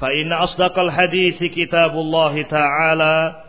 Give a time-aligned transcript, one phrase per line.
[0.00, 3.42] فإن أصدق الحديث كتاب الله تعالى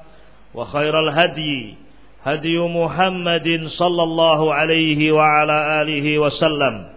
[0.53, 1.75] وخير الهدي
[2.23, 6.87] هدي محمد صلى الله عليه وعلى آله وسلم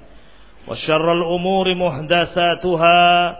[0.68, 3.36] وشر الأمور محدثاتها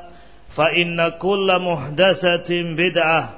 [0.57, 3.31] فإن كل محدثة بدعة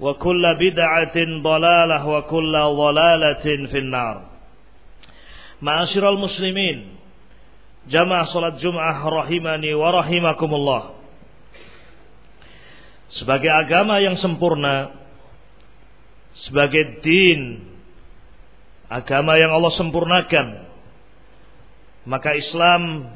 [0.00, 4.22] وكل بدعة ضلالة وكل ضلالة في النار.
[5.62, 6.84] معاشر المسلمين
[7.88, 11.01] جمع صلاة جمعة رحمني ورحمكم الله
[13.12, 14.88] sebagai agama yang sempurna,
[16.48, 17.60] sebagai din,
[18.88, 20.46] agama yang Allah sempurnakan,
[22.08, 23.12] maka Islam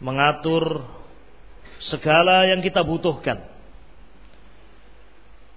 [0.00, 0.84] mengatur
[1.88, 3.48] segala yang kita butuhkan.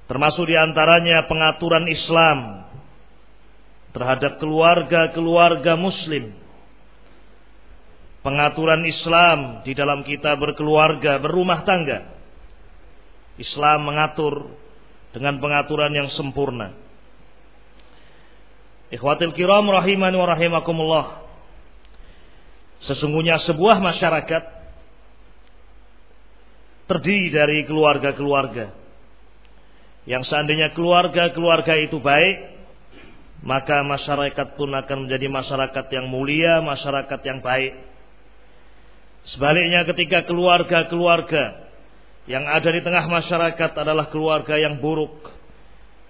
[0.07, 2.67] Termasuk di antaranya pengaturan Islam
[3.95, 6.35] terhadap keluarga-keluarga muslim.
[8.23, 12.22] Pengaturan Islam di dalam kita berkeluarga, berumah tangga
[13.41, 14.53] Islam mengatur
[15.13, 16.73] dengan pengaturan yang sempurna.
[18.93, 21.05] Ikhwatil kiram rahimani wa rahimakumullah.
[22.85, 24.43] Sesungguhnya sebuah masyarakat
[26.85, 28.75] terdiri dari keluarga-keluarga.
[30.03, 32.53] Yang seandainya keluarga-keluarga itu baik,
[33.41, 37.73] maka masyarakat pun akan menjadi masyarakat yang mulia, masyarakat yang baik.
[39.31, 41.71] Sebaliknya ketika keluarga-keluarga
[42.23, 45.27] yang ada di tengah masyarakat adalah keluarga yang buruk,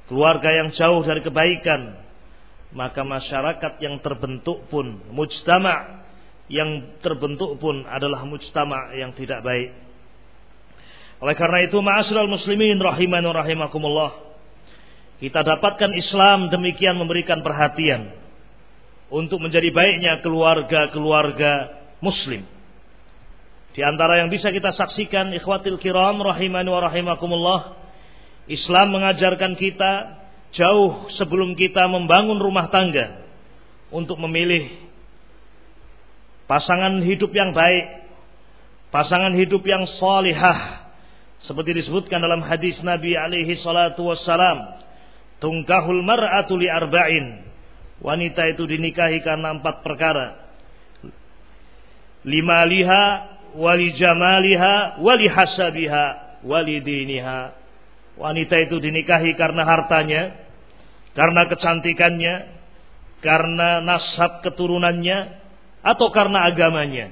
[0.06, 1.98] keluarga yang jauh dari kebaikan,
[2.74, 6.06] maka masyarakat yang terbentuk pun mujtama
[6.52, 9.74] yang terbentuk pun adalah mujtama yang tidak baik.
[11.24, 14.12] Oleh karena itu, ma'asyiral muslimin rahiman rahimakumullah.
[15.24, 18.12] Kita dapatkan Islam demikian memberikan perhatian
[19.08, 22.44] untuk menjadi baiknya keluarga-keluarga muslim.
[23.74, 27.62] Di antara yang bisa kita saksikan ikhwatil kiram rahimani wa rahimakumullah.
[28.46, 29.92] Islam mengajarkan kita
[30.54, 33.26] jauh sebelum kita membangun rumah tangga
[33.90, 34.70] untuk memilih
[36.46, 37.86] pasangan hidup yang baik,
[38.94, 40.84] pasangan hidup yang salihah
[41.44, 44.80] seperti disebutkan dalam hadis Nabi alaihi salatu wassalam,
[45.44, 47.42] tungkahul mar'atu li arba'in.
[48.04, 50.40] Wanita itu dinikahi karena empat perkara.
[52.24, 56.06] Lima liha wali jamaliha wali hasabiha
[56.46, 57.56] wali diniha.
[58.14, 60.38] Wanita itu dinikahi karena hartanya
[61.18, 62.34] karena kecantikannya
[63.26, 65.42] karena nasab keturunannya
[65.82, 67.10] atau karena agamanya.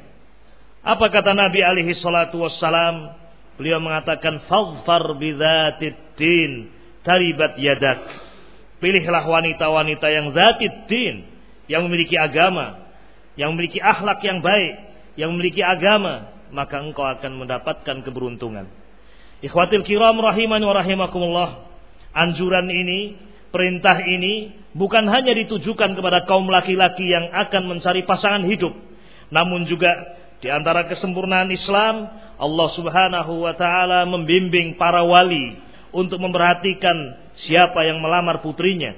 [0.81, 3.17] Apa kata Nabi alaihi salatu wassalam?
[3.57, 6.69] Beliau mengatakan faghfar bidzatid din
[7.05, 8.01] taribat yadak.
[8.81, 11.29] Pilihlah wanita-wanita yang zatid din
[11.69, 12.81] yang memiliki agama
[13.39, 18.67] yang memiliki akhlak yang baik yang memiliki agama, maka engkau akan mendapatkan keberuntungan.
[19.41, 21.49] Ikhwatil kiram rahimani wa rahimakumullah.
[22.11, 23.17] Anjuran ini,
[23.49, 28.71] perintah ini bukan hanya ditujukan kepada kaum laki-laki yang akan mencari pasangan hidup,
[29.31, 29.91] namun juga
[30.41, 32.07] di antara kesempurnaan Islam,
[32.41, 35.59] Allah Subhanahu wa taala membimbing para wali
[35.91, 38.95] untuk memperhatikan siapa yang melamar putrinya,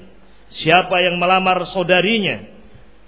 [0.54, 2.53] siapa yang melamar saudarinya,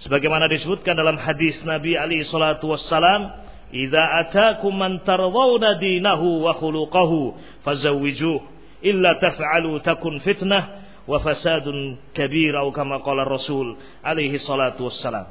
[0.04, 3.32] Sebagaimana disebutkan dalam hadis Nabi Ali salatu wassalam,
[3.72, 8.56] "Idza atakum man tardawna dinahu wa khuluquhu fazawwijuh."
[8.86, 15.26] illa taf'alu takun fitnah wa fasadun kabir atau kama qala Rasul alaihi salatu wassalam.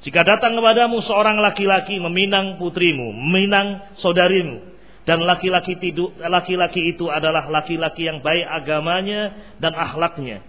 [0.00, 4.64] Jika datang kepadamu seorang laki-laki meminang putrimu, meminang saudarimu,
[5.04, 5.76] dan laki-laki
[6.24, 10.40] laki-laki itu adalah laki-laki yang baik agamanya dan akhlaknya.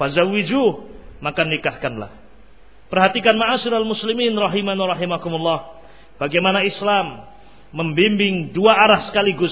[0.00, 0.88] Fazawijuh,
[1.20, 2.23] maka nikahkanlah.
[2.94, 5.82] Perhatikan ma'asyiral muslimin rahiman rahimakumullah.
[6.14, 7.26] Bagaimana Islam
[7.74, 9.50] membimbing dua arah sekaligus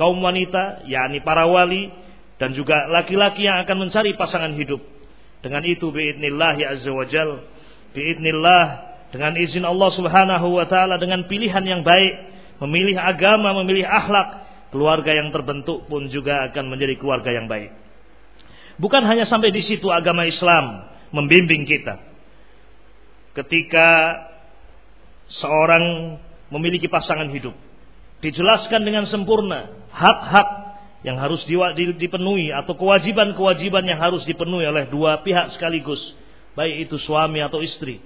[0.00, 1.92] kaum wanita, yakni para wali
[2.40, 4.80] dan juga laki-laki yang akan mencari pasangan hidup.
[5.44, 7.44] Dengan itu biidznillah azza wajal,
[7.92, 8.64] biidznillah
[9.12, 12.32] dengan izin Allah Subhanahu wa taala dengan pilihan yang baik,
[12.64, 14.40] memilih agama, memilih akhlak,
[14.72, 17.76] keluarga yang terbentuk pun juga akan menjadi keluarga yang baik.
[18.80, 22.09] Bukan hanya sampai di situ agama Islam membimbing kita.
[23.40, 23.88] Ketika
[25.32, 26.16] seorang
[26.52, 27.56] memiliki pasangan hidup,
[28.20, 30.48] dijelaskan dengan sempurna hak-hak
[31.08, 31.40] yang harus
[31.96, 36.00] dipenuhi atau kewajiban-kewajiban yang harus dipenuhi oleh dua pihak sekaligus,
[36.52, 38.04] baik itu suami atau istri.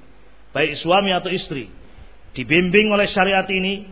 [0.55, 1.67] Baik suami atau istri
[2.35, 3.87] dibimbing oleh syariat ini,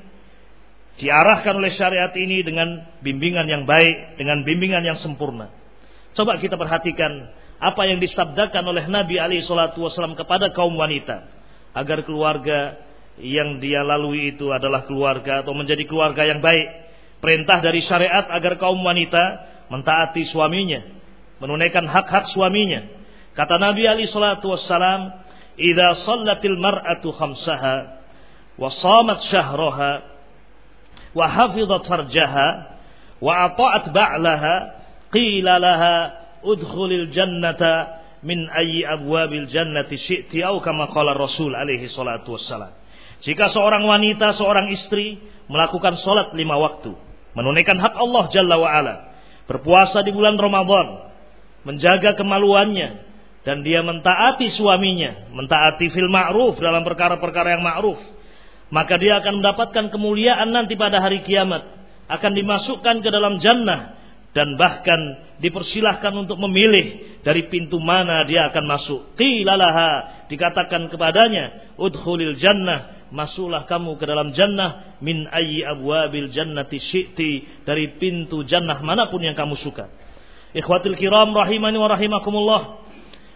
[0.99, 5.49] diarahkan oleh syariat ini dengan bimbingan yang baik, dengan bimbingan yang sempurna.
[6.13, 11.31] Coba kita perhatikan apa yang disabdakan oleh Nabi alaihi salatu wasallam kepada kaum wanita.
[11.79, 12.75] Agar keluarga
[13.23, 16.67] yang dia lalui itu adalah keluarga atau menjadi keluarga yang baik.
[17.23, 19.23] Perintah dari syariat agar kaum wanita
[19.71, 20.83] mentaati suaminya,
[21.39, 22.83] menunaikan hak-hak suaminya.
[23.39, 25.23] Kata Nabi Ali salatu wassalam,
[25.55, 27.77] "Idza shallatil mar'atu khamsaha
[28.59, 29.93] wa shamat syahraha
[31.15, 32.49] wa hafizat farjaha
[33.23, 34.55] wa ata'at ba'laha
[35.15, 42.39] qila laha udkhulil jannata min ayyi abwabil jannati syi'ti au kama qala Rasul alaihi salatu
[42.39, 42.75] wassalam."
[43.23, 46.91] Jika seorang wanita, seorang istri melakukan solat lima waktu,
[47.39, 48.95] menunaikan hak Allah Jalla wa ala,
[49.47, 51.15] berpuasa di bulan Ramadan,
[51.63, 53.13] menjaga kemaluannya
[53.47, 57.99] dan dia mentaati suaminya, mentaati fil ma'ruf dalam perkara-perkara yang ma'ruf,
[58.75, 61.63] maka dia akan mendapatkan kemuliaan nanti pada hari kiamat,
[62.11, 64.02] akan dimasukkan ke dalam jannah
[64.33, 64.97] dan bahkan
[65.45, 69.01] dipersilahkan untuk memilih dari pintu mana dia akan masuk.
[69.21, 77.63] Qilalaha dikatakan kepadanya, udkhulil jannah masuklah kamu ke dalam jannah min ayyi abwabil jannati syi'ti
[77.69, 79.93] dari pintu jannah mana pun yang kamu suka.
[80.57, 82.63] Ikhwatul kiram rahimani wa rahimakumullah.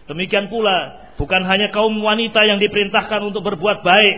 [0.09, 4.17] Demikian pula bukan hanya kaum wanita yang diperintahkan untuk berbuat baik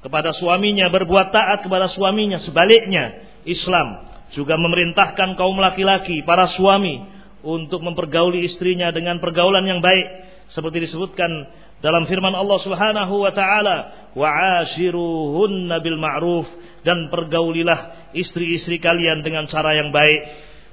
[0.00, 7.04] kepada suaminya, berbuat taat kepada suaminya, sebaliknya Islam juga memerintahkan kaum laki-laki, para suami
[7.46, 10.06] untuk mempergauli istrinya dengan pergaulan yang baik.
[10.50, 11.30] Seperti disebutkan
[11.84, 13.76] dalam firman Allah Subhanahu wa taala
[14.16, 14.28] wa
[14.62, 16.46] ashiruhunna bil ma'ruf
[16.82, 20.20] dan pergaulilah istri-istri kalian dengan cara yang baik.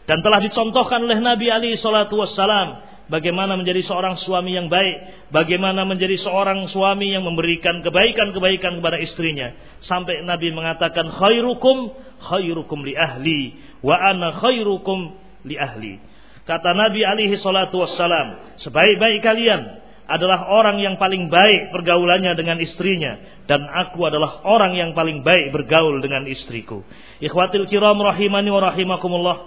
[0.03, 5.83] Dan telah dicontohkan oleh Nabi Ali salatu wassalam bagaimana menjadi seorang suami yang baik bagaimana
[5.83, 9.51] menjadi seorang suami yang memberikan kebaikan-kebaikan kepada istrinya
[9.83, 11.91] sampai Nabi mengatakan khairukum
[12.23, 13.41] khairukum li ahli
[13.83, 15.99] wa ana khairukum li ahli
[16.47, 23.33] kata Nabi alaihi salatu wassalam sebaik-baik kalian adalah orang yang paling baik pergaulannya dengan istrinya
[23.47, 26.83] dan aku adalah orang yang paling baik bergaul dengan istriku.
[27.23, 29.37] Ikhwatil kiram rahimani wa rahimakumullah.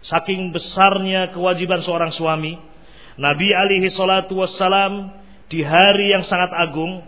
[0.00, 2.56] Saking besarnya kewajiban seorang suami,
[3.20, 5.12] Nabi alaihi salatu wassalam
[5.52, 7.04] di hari yang sangat agung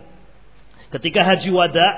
[0.93, 1.89] ketika haji wada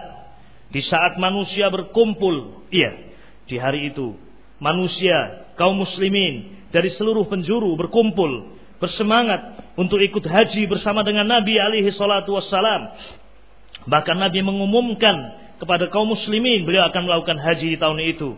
[0.72, 2.96] di saat manusia berkumpul, iya,
[3.44, 4.16] di hari itu
[4.56, 11.92] manusia kaum muslimin dari seluruh penjuru berkumpul bersemangat untuk ikut haji bersama dengan Nabi alaihi
[11.92, 12.92] salatu wassalam.
[13.86, 15.16] Bahkan Nabi mengumumkan
[15.60, 18.36] kepada kaum muslimin beliau akan melakukan haji di tahun itu.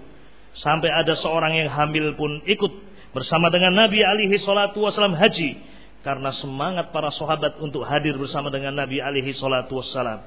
[0.58, 2.72] Sampai ada seorang yang hamil pun ikut
[3.12, 5.60] bersama dengan Nabi alaihi salatu wassalam haji
[6.02, 10.24] karena semangat para sahabat untuk hadir bersama dengan Nabi alaihi salatu wassalam.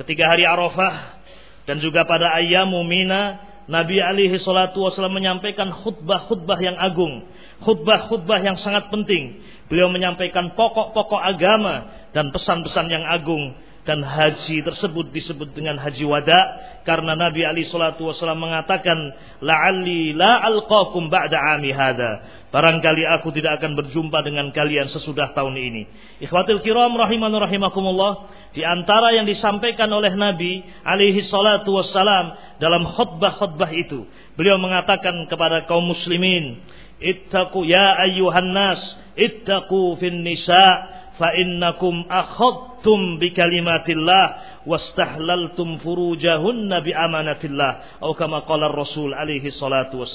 [0.00, 1.20] Ketika hari Arafah
[1.68, 7.28] dan juga pada ayyamu Mina, Nabi alaihi salatu wassalam menyampaikan khutbah-khutbah yang agung
[7.62, 9.42] khutbah-khutbah yang sangat penting.
[9.66, 13.52] Beliau menyampaikan pokok-pokok agama dan pesan-pesan yang agung
[13.88, 16.36] dan haji tersebut disebut dengan haji wada
[16.84, 22.20] karena Nabi Ali Shallallahu Wasallam mengatakan la'alli la alqakum ba'da ami hada
[22.52, 25.82] barangkali aku tidak akan berjumpa dengan kalian sesudah tahun ini.
[26.20, 33.72] Ikhwatul kiram rahiman rahimakumullah di antara yang disampaikan oleh Nabi alaihi salatu wassalam dalam khutbah-khutbah
[33.72, 34.04] itu
[34.36, 36.60] beliau mengatakan kepada kaum muslimin
[37.00, 38.80] ittaqu ya ayyuhan nas
[39.16, 44.24] ittaqu fin nisa fa innakum akhadtum bi kalimatillah
[44.64, 50.06] wastahlaltum furujahunna bi amanatillah atau kama Rasul alaihi salatu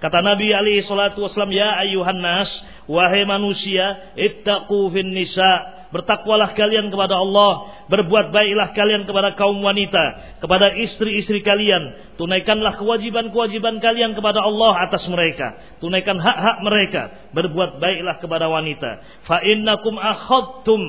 [0.00, 2.48] kata Nabi alaihi salatu wassalam ya ayyuhan nas
[2.86, 10.38] wahai manusia ittaqu fin nisa Bertakwalah kalian kepada Allah, berbuat baiklah kalian kepada kaum wanita,
[10.38, 12.14] kepada istri-istri kalian.
[12.14, 15.58] Tunaikanlah kewajiban-kewajiban kalian kepada Allah atas mereka.
[15.82, 17.02] Tunaikan hak-hak mereka,
[17.34, 19.02] berbuat baiklah kepada wanita.
[19.26, 20.80] Fa innakum akhadtum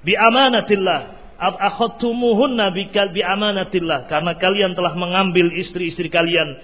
[0.00, 6.62] bi amanatillah akhadtumuhunna bi amanatillah karena kalian telah mengambil istri-istri kalian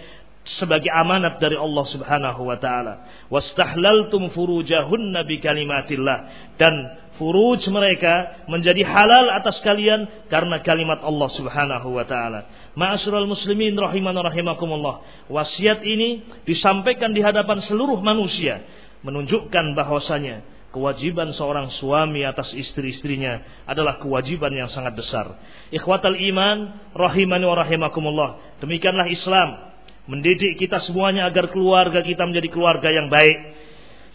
[0.49, 3.05] sebagai amanat dari Allah Subhanahu wa taala.
[3.29, 6.19] Wastahlaltum furujahunna bi kalimatillah
[6.57, 6.73] dan
[7.19, 12.47] furuj mereka menjadi halal atas kalian karena kalimat Allah Subhanahu wa taala.
[12.79, 15.03] Ma'asyiral muslimin rahiman rahimakumullah.
[15.29, 18.63] Wasiat ini disampaikan di hadapan seluruh manusia
[19.03, 25.37] menunjukkan bahwasanya kewajiban seorang suami atas istri-istrinya adalah kewajiban yang sangat besar.
[25.75, 26.57] Ikhwatal iman
[26.95, 28.31] rahimani wa rahimakumullah.
[28.63, 29.69] Demikianlah Islam
[30.09, 33.59] mendidik kita semuanya agar keluarga kita menjadi keluarga yang baik.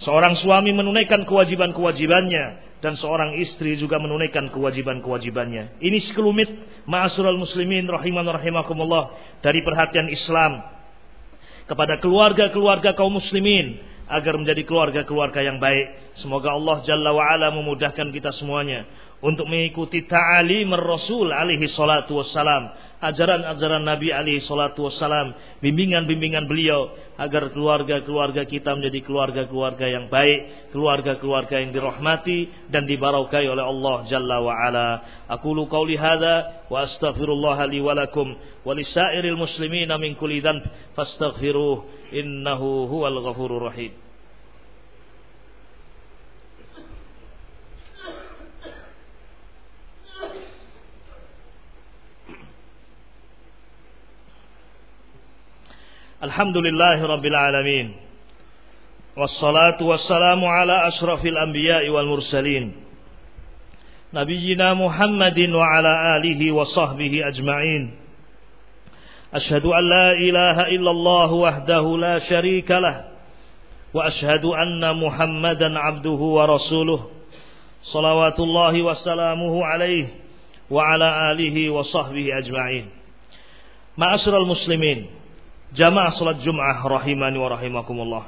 [0.02, 5.80] Seorang suami menunaikan kewajiban-kewajibannya dan seorang istri juga menunaikan kewajiban-kewajibannya.
[5.80, 6.52] Ini sekelumit
[6.84, 10.60] ma'asyiral muslimin rahiman rahimakumullah dari perhatian Islam
[11.64, 13.80] kepada keluarga-keluarga kaum muslimin
[14.12, 16.20] agar menjadi keluarga-keluarga yang baik.
[16.20, 18.84] Semoga Allah Jalla wa memudahkan kita semuanya
[19.24, 27.52] untuk mengikuti ta'alim Rasul alaihi salatu wassalam ajaran-ajaran Nabi alaihi salatu wassalam, bimbingan-bimbingan beliau agar
[27.52, 34.54] keluarga-keluarga kita menjadi keluarga-keluarga yang baik, keluarga-keluarga yang dirahmati dan dibaraukai oleh Allah Jalla wa
[34.56, 34.90] ala.
[35.28, 38.28] Aku lu qauli hadza wa astaghfirullah li wa lakum
[38.64, 40.64] wa lisairil muslimina min kulli dhanb
[40.96, 44.03] fastaghfiruh innahu huwal ghafurur rahim.
[56.24, 57.96] الحمد لله رب العالمين
[59.18, 62.76] والصلاة والسلام على أشرف الأنبياء والمرسلين
[64.14, 67.92] نبينا محمد وعلى آله وصحبه أجمعين.
[69.34, 73.06] أشهد أن لا إله إلا الله وحده لا شريك له
[73.94, 77.10] وأشهد أن محمدا عبده ورسوله
[77.82, 80.08] صلوات الله وسلامه عليه
[80.72, 82.90] وعلى آله وصحبه أجمعين.
[83.98, 85.23] ما أسر المسلمين
[85.74, 88.26] Jamaah salat Jum'ah rahimani wa rahimakumullah.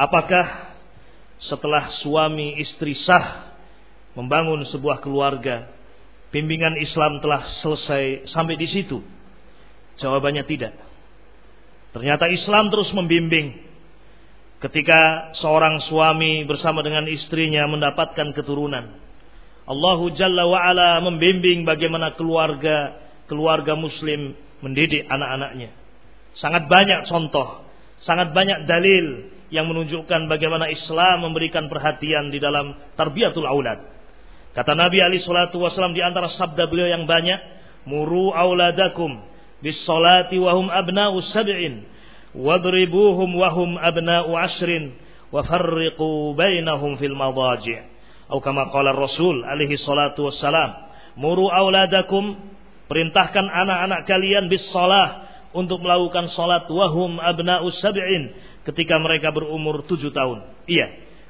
[0.00, 0.74] Apakah
[1.36, 3.52] setelah suami istri sah
[4.16, 5.68] membangun sebuah keluarga,
[6.32, 9.04] bimbingan Islam telah selesai sampai di situ?
[10.00, 10.74] Jawabannya tidak.
[11.92, 13.60] Ternyata Islam terus membimbing
[14.64, 18.96] ketika seorang suami bersama dengan istrinya mendapatkan keturunan.
[19.68, 22.96] Allahu Jalla wa ala membimbing bagaimana keluarga
[23.28, 24.32] keluarga muslim
[24.64, 25.83] mendidik anak-anaknya.
[26.34, 27.62] Sangat banyak contoh,
[28.02, 33.86] sangat banyak dalil yang menunjukkan bagaimana Islam memberikan perhatian di dalam tarbiyatul aulad.
[34.54, 37.38] Kata Nabi Ali Shallallahu Wasallam di antara sabda beliau yang banyak,
[37.86, 39.22] muru auladakum
[39.62, 41.86] bis salati wahum abna'u sab'in,
[42.34, 44.94] wadribuhum wahum abna'u ashrin,
[45.30, 47.94] wa farriqu bainahum fil madaji'.
[48.24, 50.70] Atau kama qala Rasul alaihi salatu wassalam,
[51.14, 52.34] muru auladakum
[52.90, 54.66] perintahkan anak-anak kalian bis
[55.54, 58.34] untuk melakukan salat wahum abna'u sab'in
[58.66, 60.42] ketika mereka berumur tujuh tahun.
[60.66, 60.86] Iya,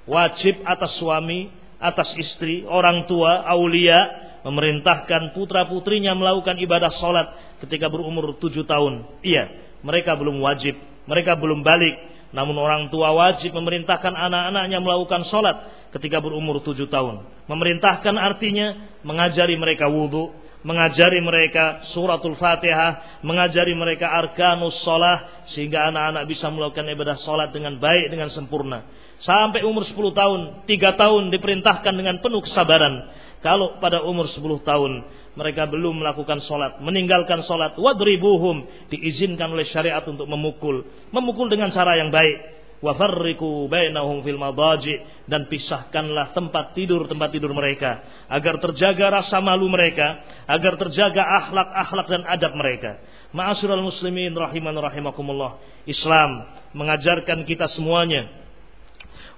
[0.08, 8.36] wajib atas suami, atas istri, orang tua, aulia memerintahkan putra-putrinya melakukan ibadah salat ketika berumur
[8.40, 9.20] tujuh tahun.
[9.24, 9.48] Iya,
[9.84, 12.12] mereka belum wajib, mereka belum balik.
[12.34, 15.54] Namun orang tua wajib memerintahkan anak-anaknya melakukan salat
[15.94, 17.22] ketika berumur tujuh tahun.
[17.46, 26.24] Memerintahkan artinya mengajari mereka wudhu, mengajari mereka suratul Fatihah, mengajari mereka arkanus sholah sehingga anak-anak
[26.24, 28.82] bisa melakukan ibadah sholat dengan baik dengan sempurna.
[29.20, 33.12] Sampai umur 10 tahun, 3 tahun diperintahkan dengan penuh kesabaran.
[33.44, 34.92] Kalau pada umur 10 tahun
[35.36, 42.00] mereka belum melakukan sholat, meninggalkan sholat, wadribuhum diizinkan oleh syariat untuk memukul, memukul dengan cara
[42.00, 44.98] yang baik wa farriqu bainahum fil madaji
[45.30, 52.06] dan pisahkanlah tempat tidur tempat tidur mereka agar terjaga rasa malu mereka agar terjaga akhlak-akhlak
[52.10, 53.00] dan adab mereka.
[53.34, 55.58] Ma'asyiral muslimin rahiman rahimakumullah.
[55.90, 58.30] Islam mengajarkan kita semuanya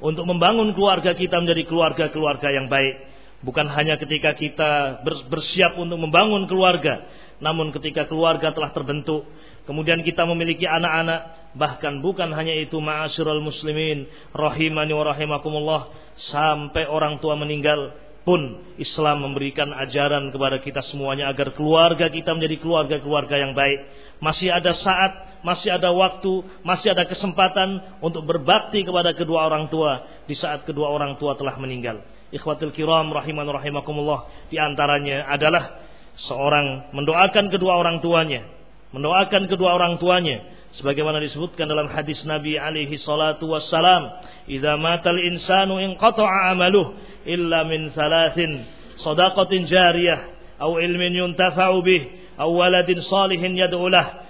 [0.00, 3.16] untuk membangun keluarga kita menjadi keluarga-keluarga yang baik.
[3.45, 7.05] Bukan hanya ketika kita bersiap untuk membangun keluarga
[7.37, 9.28] namun ketika keluarga telah terbentuk
[9.66, 14.04] kemudian kita memiliki anak-anak Bahkan bukan hanya itu ma'asyiral muslimin
[14.37, 15.82] rahimani wa rahimakumullah.
[16.16, 17.92] sampai orang tua meninggal
[18.25, 18.40] pun
[18.80, 23.85] Islam memberikan ajaran kepada kita semuanya agar keluarga kita menjadi keluarga-keluarga yang baik.
[24.25, 30.25] Masih ada saat, masih ada waktu, masih ada kesempatan untuk berbakti kepada kedua orang tua
[30.25, 32.00] di saat kedua orang tua telah meninggal.
[32.32, 35.85] Ikhwatul kiram rahiman rahimakumullah di antaranya adalah
[36.16, 38.56] seorang mendoakan kedua orang tuanya,
[38.95, 40.43] mendoakan kedua orang tuanya
[40.78, 46.95] sebagaimana disebutkan dalam hadis Nabi alaihi salatu wassalam idza matal insanu inqata'a amaluh
[47.26, 48.66] illa min salasin
[49.02, 50.21] sadaqatin jariyah
[50.62, 52.02] aw ilmin yuntafa'u bih
[52.38, 54.26] aw waladin salihin yad'ulah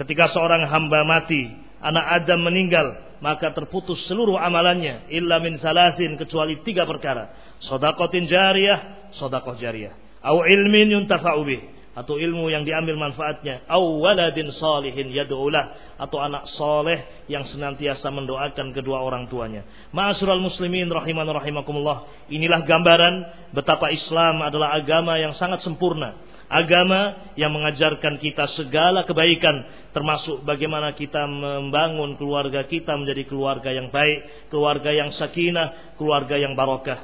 [0.00, 6.64] ketika seorang hamba mati anak Adam meninggal maka terputus seluruh amalannya illa min salasin kecuali
[6.64, 7.36] tiga perkara.
[7.60, 9.92] Sadaqatin jariyah sadaqah jariyah.
[10.24, 16.46] Aw ilmin yuntafa'u bih atau ilmu yang diambil manfaatnya au waladin salihin yad'ulah atau anak
[16.54, 19.66] soleh yang senantiasa mendoakan kedua orang tuanya.
[19.90, 22.06] Ma'asyiral muslimin rahiman rahimakumullah.
[22.30, 23.14] Inilah gambaran
[23.50, 26.14] betapa Islam adalah agama yang sangat sempurna.
[26.46, 33.90] Agama yang mengajarkan kita segala kebaikan termasuk bagaimana kita membangun keluarga kita menjadi keluarga yang
[33.90, 37.02] baik, keluarga yang sakinah, keluarga yang barokah.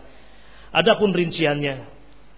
[0.70, 1.84] Adapun rinciannya,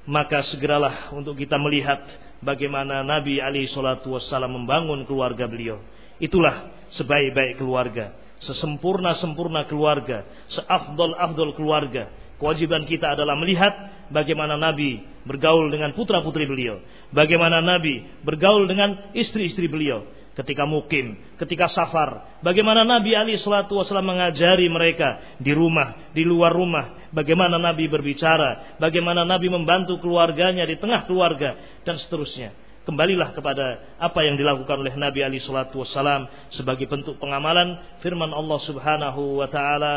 [0.09, 2.01] maka segeralah untuk kita melihat
[2.43, 5.83] bagaimana Nabi Ali Shallallahu Wasallam membangun keluarga beliau.
[6.19, 12.11] Itulah sebaik-baik keluarga, sesempurna-sempurna keluarga, seafdol-afdol keluarga.
[12.39, 13.75] Kewajiban kita adalah melihat
[14.15, 16.79] bagaimana Nabi bergaul dengan putra-putri beliau,
[17.11, 20.07] bagaimana Nabi bergaul dengan istri-istri beliau,
[20.39, 22.39] ketika mukim, ketika safar.
[22.47, 27.11] Bagaimana Nabi Ali Shallallahu Wasallam mengajari mereka di rumah, di luar rumah.
[27.11, 32.55] Bagaimana Nabi berbicara, bagaimana Nabi membantu keluarganya di tengah keluarga dan seterusnya.
[32.87, 38.59] Kembalilah kepada apa yang dilakukan oleh Nabi Ali Shallallahu Wasallam sebagai bentuk pengamalan firman Allah
[38.63, 39.95] Subhanahu Wa Taala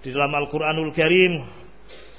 [0.00, 1.63] di dalam Al Quranul Karim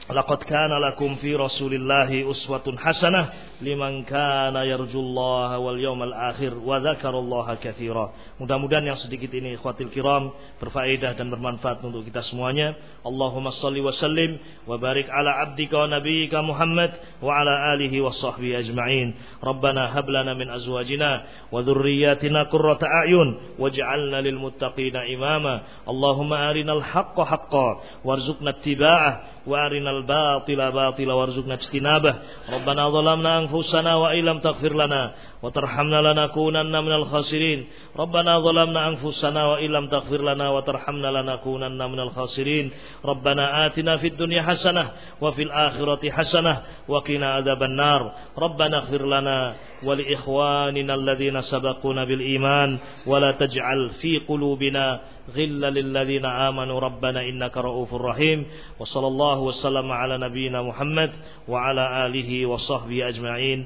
[0.05, 7.57] Laqad kana lakum fi Rasulillahi uswatun hasanah liman kana yarjullaha wal yawmal akhir wa dzakarallaha
[7.57, 8.13] katsira.
[8.37, 10.29] Mudah-mudahan yang sedikit ini ikhwatil kiram
[10.61, 12.77] berfaedah dan bermanfaat untuk kita semuanya.
[13.01, 14.37] Allahumma shalli wa sallim
[14.69, 16.93] wa barik ala abdika wa nabiyyika Muhammad
[17.25, 19.41] wa ala alihi wa sahbihi ajma'in.
[19.41, 25.65] Rabbana hab lana min azwajina wa dhurriyyatina qurrata a'yun waj'alna lil muttaqina imama.
[25.89, 32.14] Allahumma arinal haqqa haqqan warzuqna ittiba'ah وارنا الباطل باطلا وارزقنا اجتنابه
[32.52, 35.12] ربنا ظلمنا أنفسنا وإن لم تغفر لنا
[35.45, 37.59] وترحمنا لنكونن من الخاسرين.
[37.99, 42.71] ربنا ظلمنا أنفسنا وإن لم تغفر لنا وترحمنا لنكونن من الخاسرين.
[43.05, 44.89] ربنا آتنا في الدنيا حسنة
[45.21, 48.11] وفي الآخرة حسنة وقنا عذاب النار.
[48.37, 49.53] ربنا اغفر لنا
[49.83, 54.99] ولإخواننا الذين سبقونا بالإيمان ولا تجعل في قلوبنا
[55.35, 56.79] غلا للذين آمنوا.
[56.79, 58.45] ربنا إنك رؤوف رحيم.
[58.79, 61.11] وصلى الله وسلم على نبينا محمد
[61.47, 63.65] وعلى آله وصحبه أجمعين.